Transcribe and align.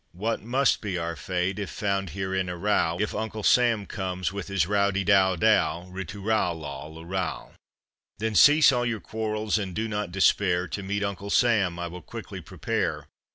What 0.13 0.41
must 0.41 0.81
be 0.81 0.97
our 0.97 1.15
fate 1.15 1.59
if 1.59 1.69
found 1.69 2.09
here 2.09 2.33
in 2.33 2.49
a 2.49 2.57
row, 2.57 2.97
If 2.99 3.13
Uncle 3.13 3.43
Sam 3.43 3.85
comes 3.85 4.33
with 4.33 4.47
his 4.47 4.65
row 4.65 4.89
de 4.89 5.03
dow 5.03 5.35
dow. 5.35 5.83
Ri 5.91 6.05
tu 6.05 6.23
ral, 6.23 6.55
lol, 6.55 6.95
lu 6.95 7.05
ral. 7.05 7.53
Then 8.17 8.33
cease 8.33 8.71
all 8.71 8.83
your 8.83 8.99
quarrels 8.99 9.59
and 9.59 9.75
do 9.75 9.87
not 9.87 10.11
despair, 10.11 10.67
To 10.69 10.81
meet 10.81 11.03
Uncle 11.03 11.29
Sam 11.29 11.77
I 11.77 11.85
will 11.85 12.01
quickly 12.01 12.41
prepare. 12.41 13.09